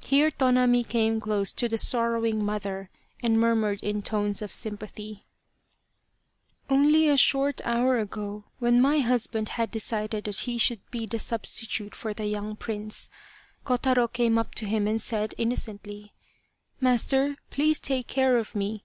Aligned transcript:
214 0.00 0.12
Loyal, 0.12 0.24
Even 0.24 0.50
Unto 0.50 0.50
Death 0.50 0.90
Here 0.90 0.90
Tonami 0.90 0.90
came 1.14 1.20
close 1.20 1.52
to 1.52 1.68
the 1.68 1.78
sorrowing 1.78 2.44
mother 2.44 2.90
and 3.22 3.38
murmured 3.38 3.84
in 3.84 4.02
tones 4.02 4.42
of 4.42 4.50
sympathy:" 4.52 5.26
Only 6.68 7.08
a 7.08 7.16
short 7.16 7.60
hour 7.64 7.96
ago, 8.00 8.46
when 8.58 8.80
my 8.80 8.98
husband 8.98 9.50
had 9.50 9.70
decided 9.70 10.24
that 10.24 10.38
he 10.38 10.58
should 10.58 10.80
be 10.90 11.06
the 11.06 11.20
substitute 11.20 11.94
for 11.94 12.12
the 12.12 12.26
young 12.26 12.56
prince, 12.56 13.10
Kotaro 13.64 14.12
came 14.12 14.38
up 14.38 14.56
to 14.56 14.66
him 14.66 14.88
and 14.88 15.00
said, 15.00 15.36
innocently,' 15.38 16.14
Master, 16.80 17.36
please 17.50 17.78
take 17.78 18.08
care 18.08 18.36
of 18.38 18.56
me 18.56 18.82